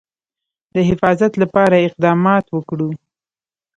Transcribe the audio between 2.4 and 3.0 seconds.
وکړو.